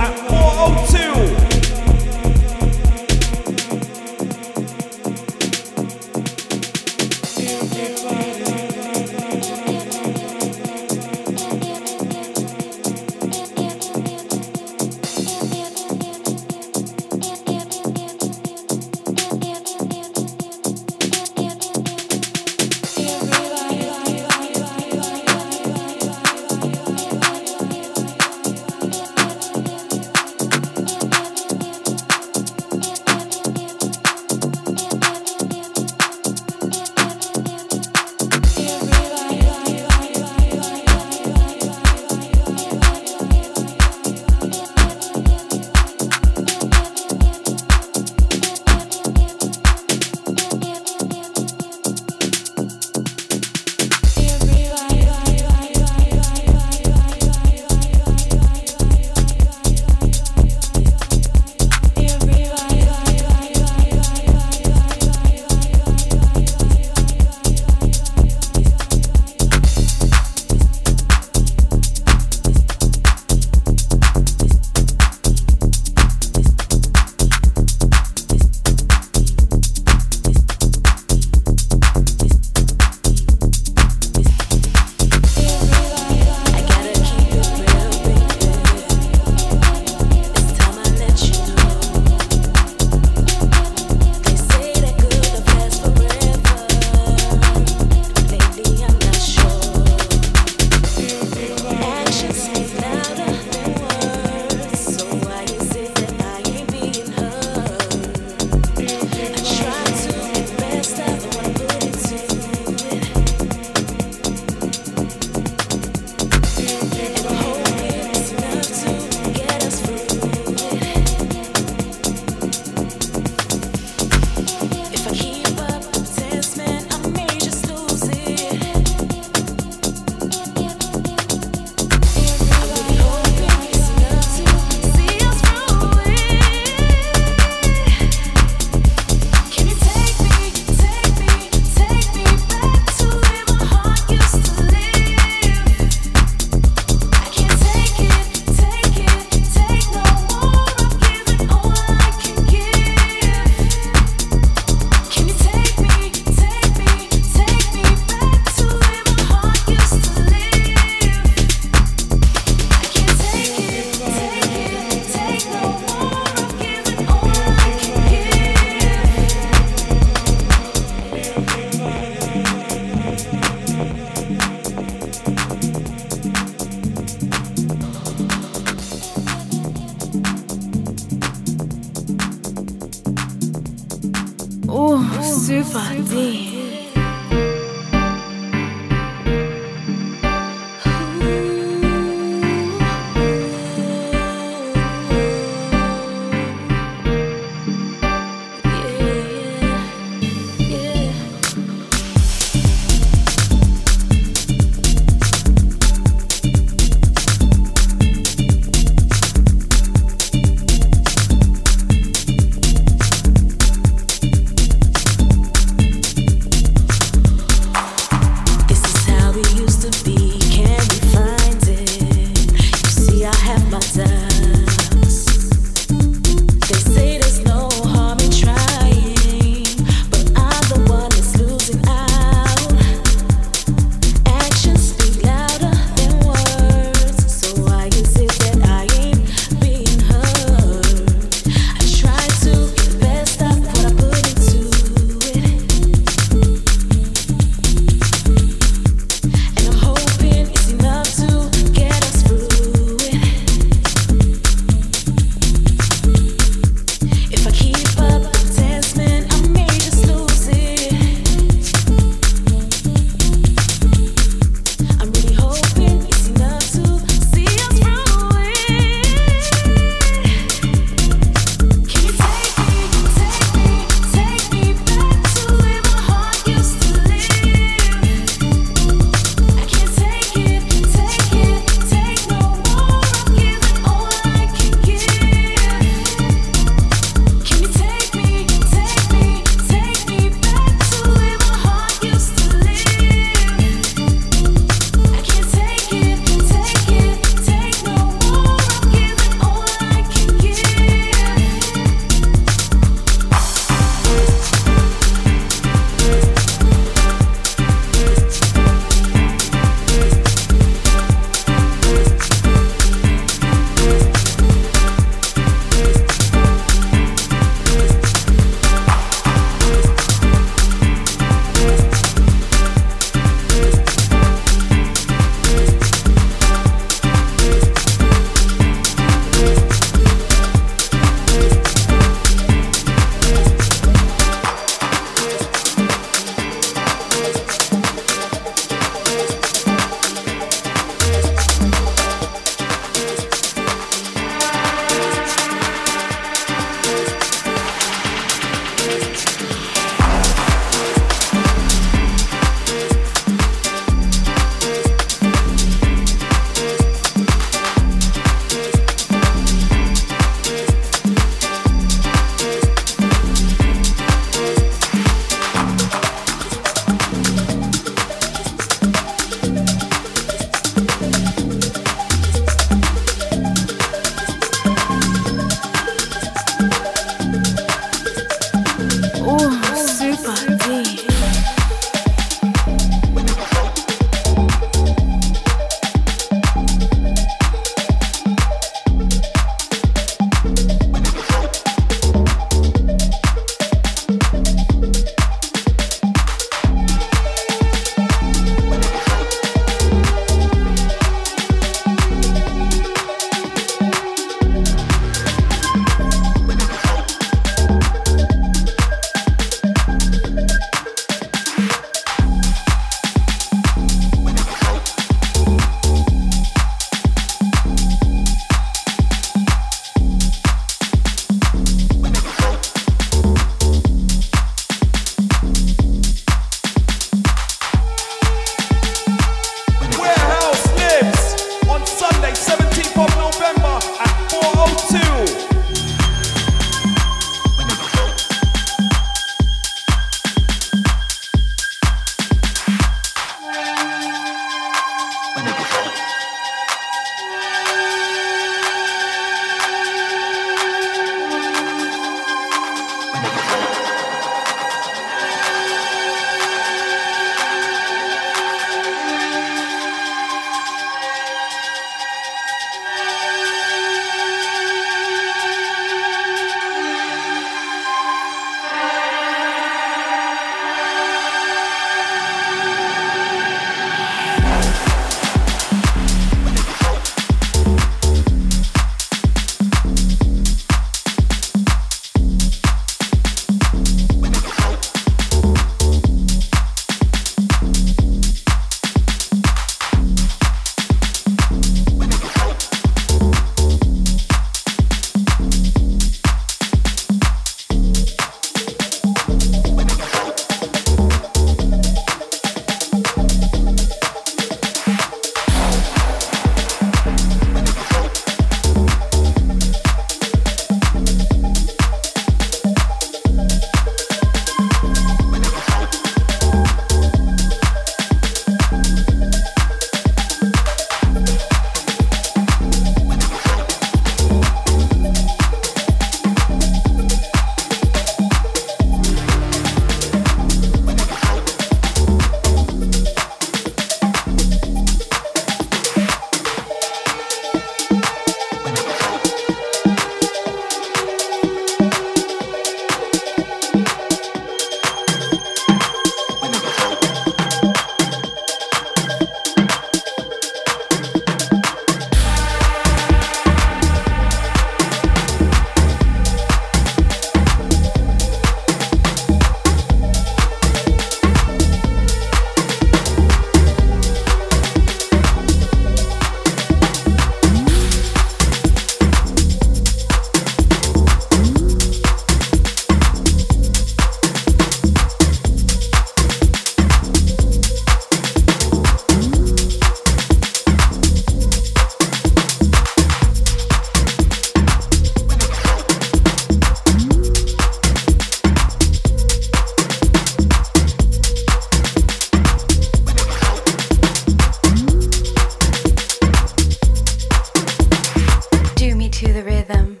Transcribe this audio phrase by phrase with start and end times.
[599.14, 600.00] to the rhythm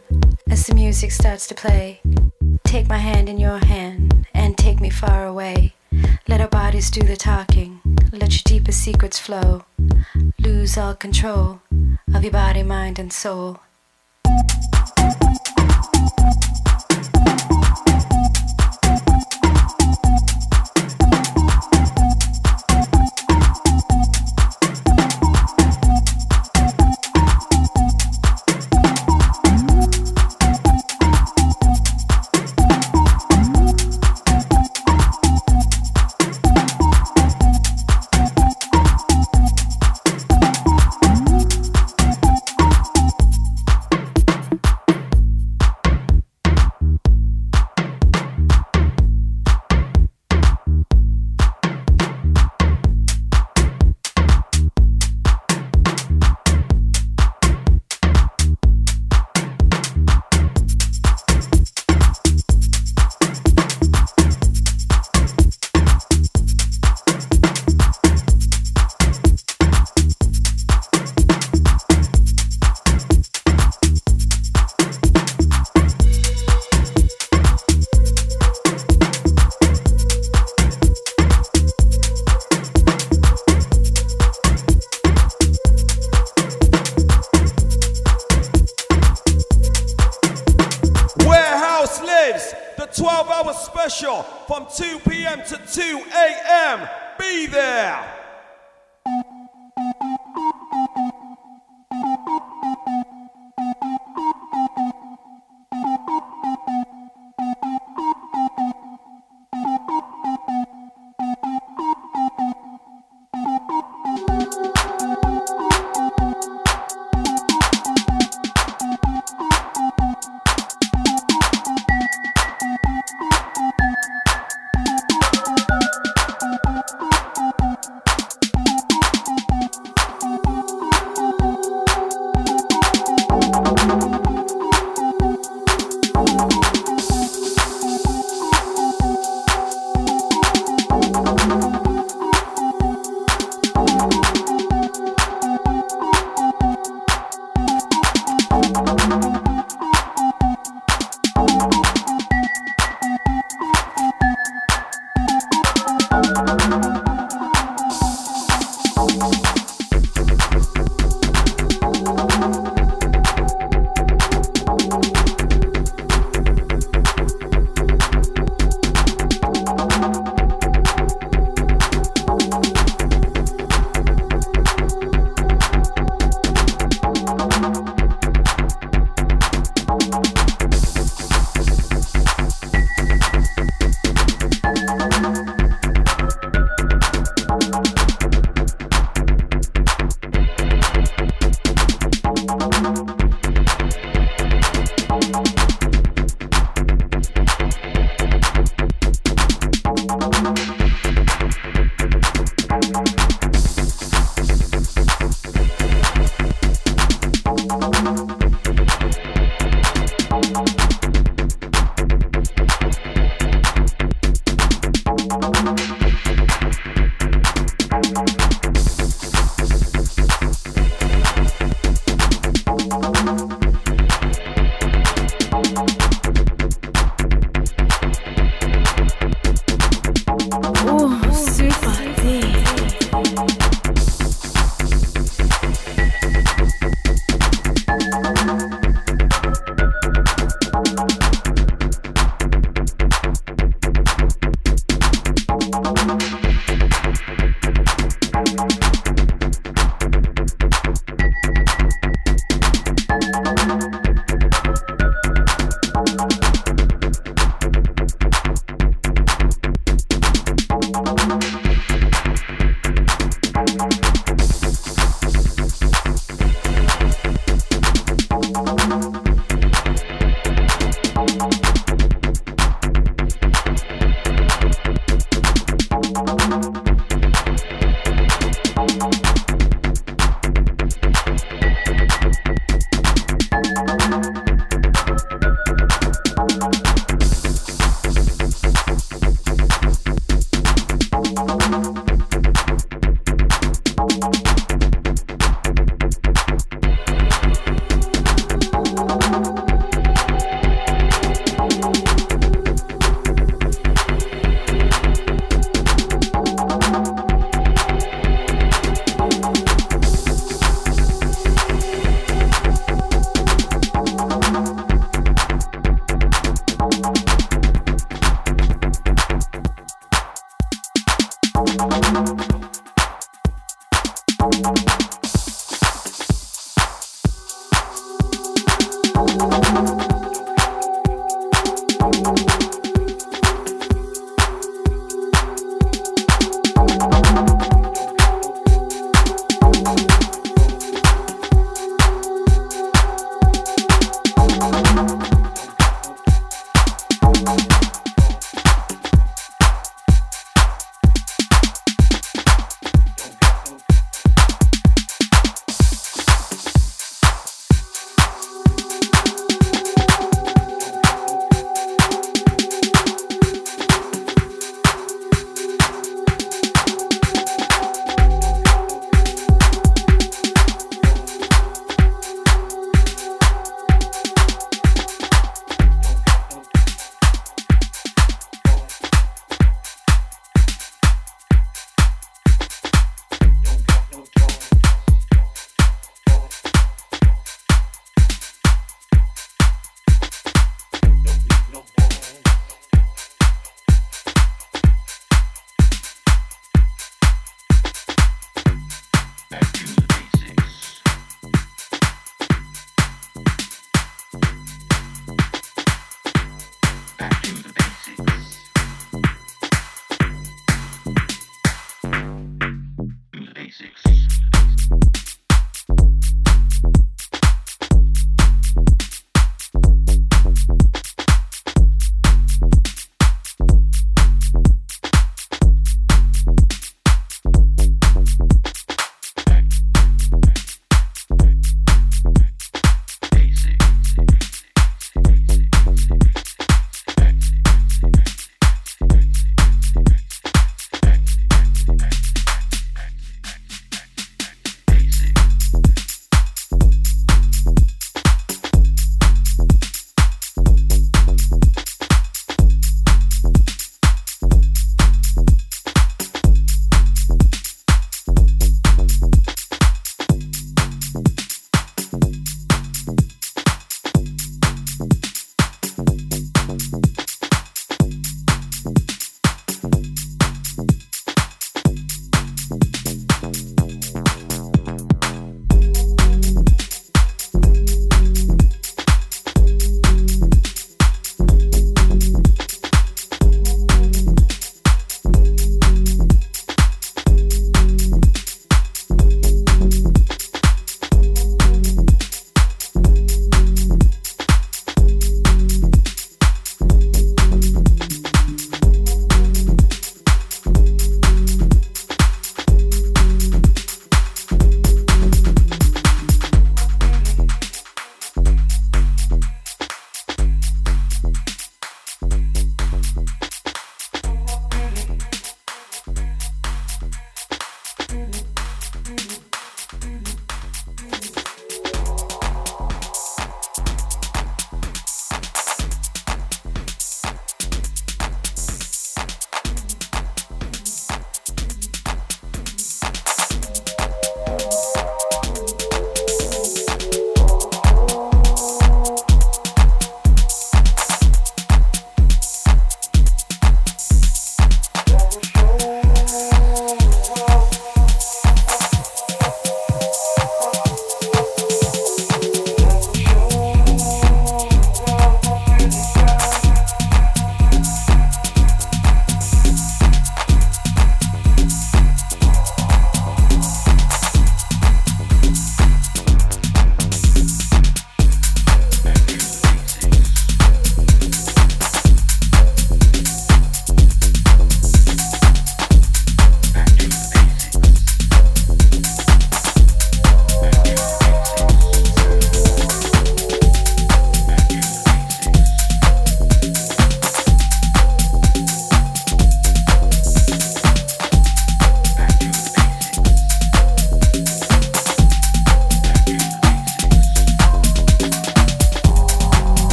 [0.50, 2.00] as the music starts to play.
[2.64, 5.74] Take my hand in your hand and take me far away.
[6.26, 7.80] Let our bodies do the talking.
[8.10, 9.66] Let your deepest secrets flow.
[10.40, 11.60] Lose all control
[12.12, 13.60] of your body, mind, and soul.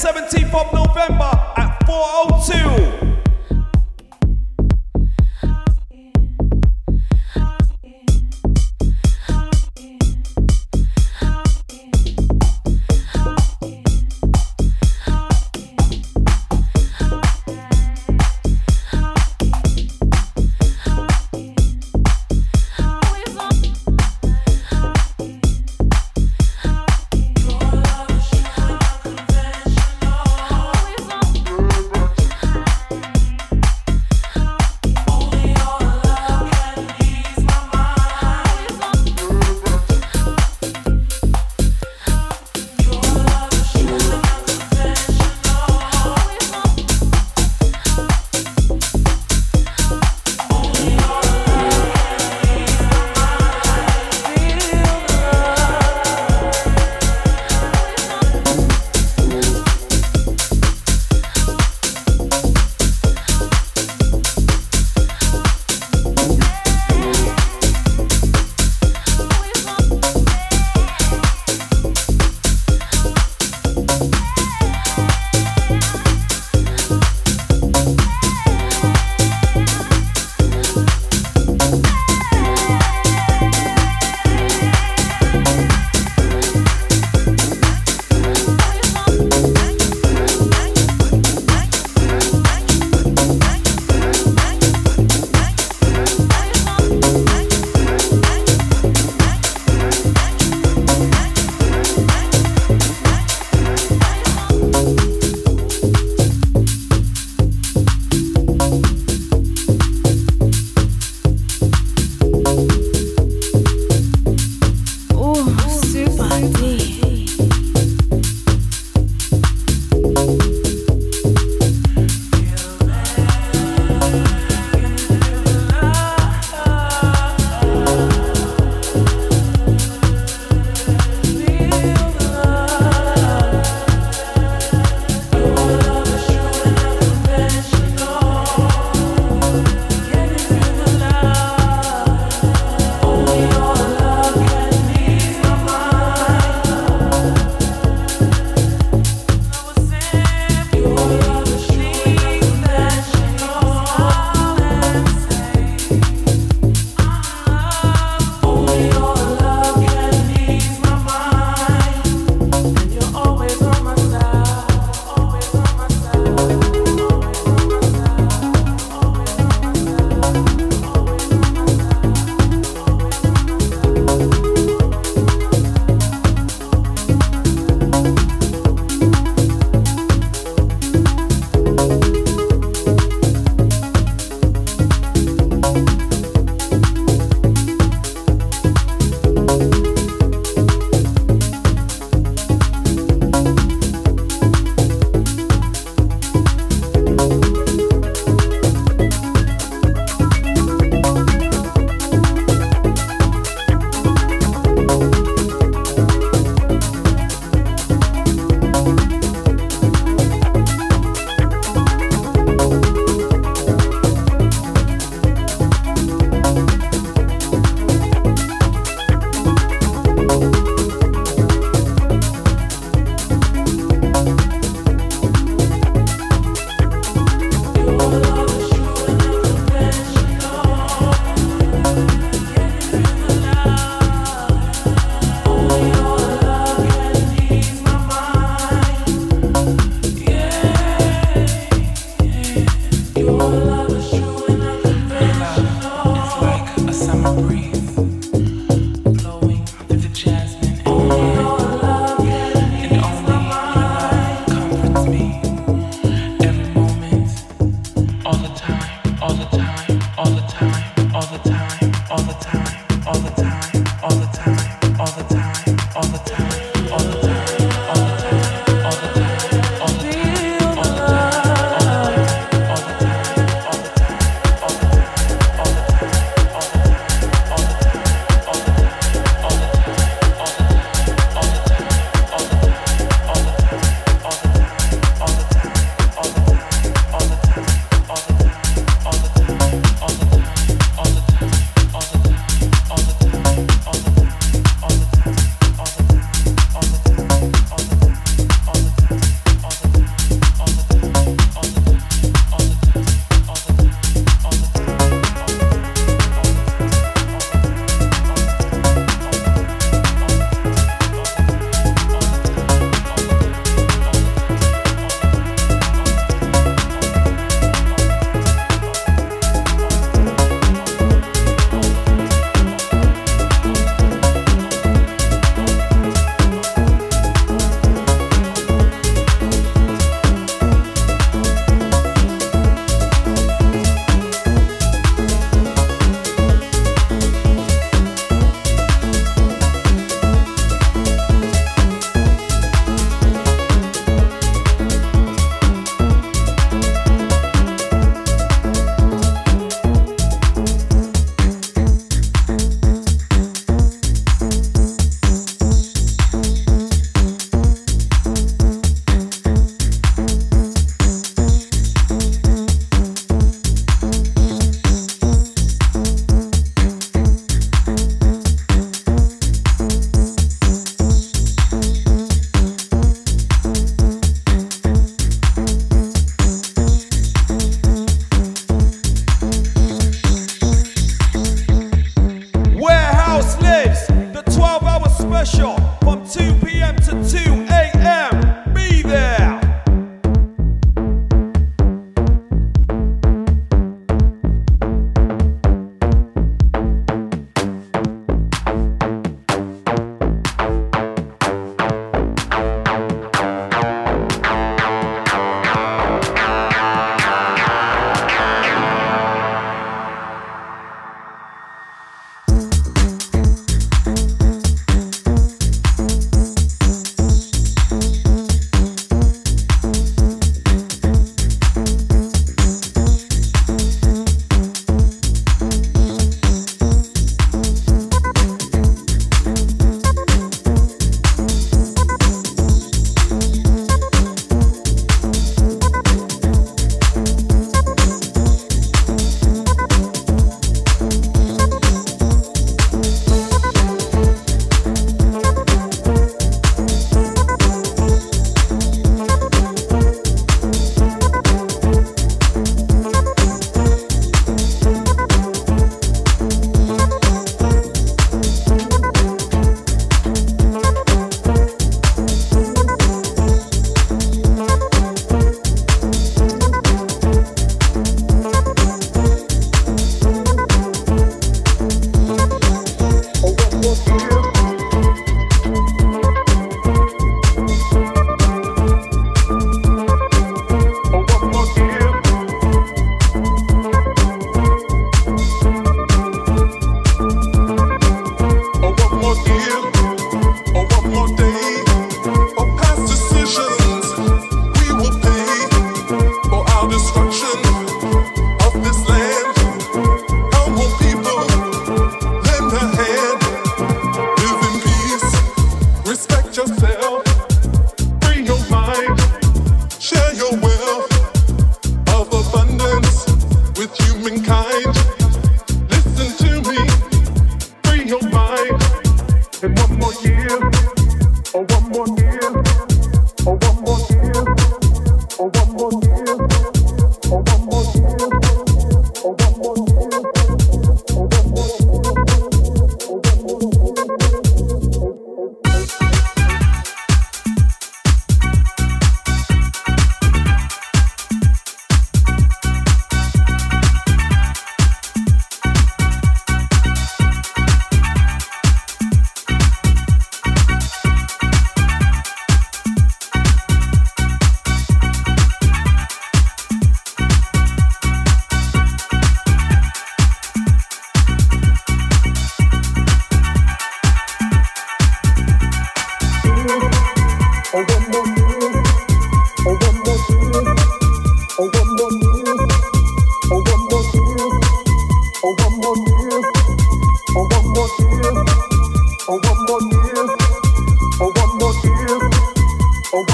[0.00, 2.99] 17th of November at 402.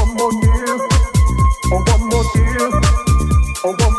[0.09, 0.89] Oh, one more deal.
[1.73, 2.71] Oh, one more deal.
[3.65, 3.96] Oh, one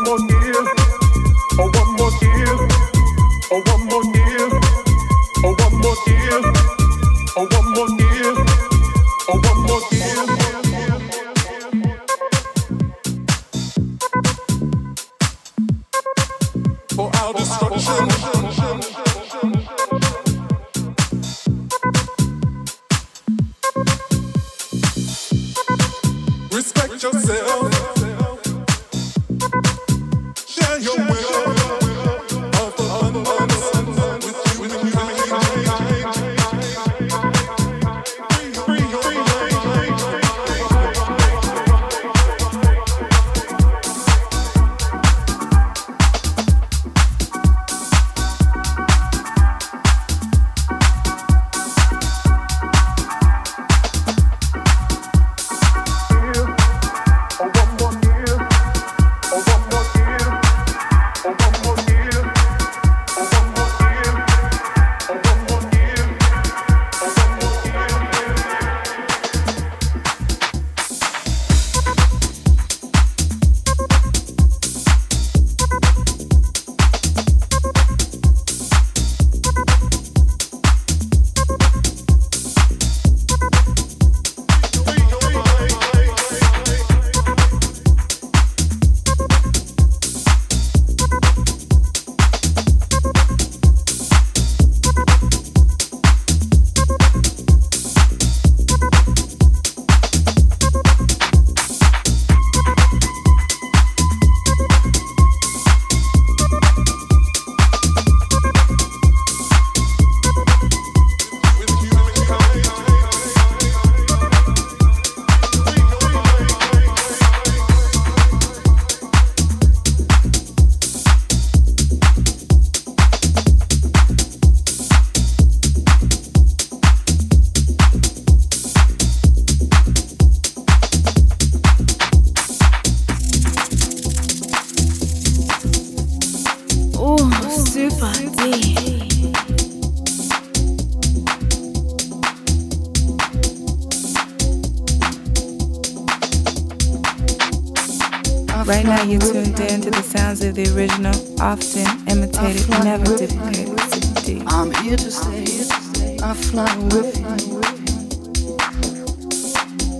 [148.68, 153.80] Right now, you're tuned in to the sounds of the original, often imitated, never duplicated.
[153.80, 154.42] CD.
[154.46, 156.18] I'm here to stay.
[156.22, 157.60] I fly with you.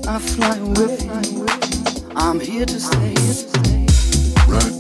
[0.07, 1.47] I fly with you.
[2.15, 3.15] I'm here to stay.
[4.47, 4.78] Right.